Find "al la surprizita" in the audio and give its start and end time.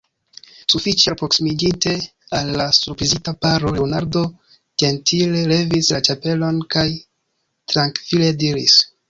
2.37-3.33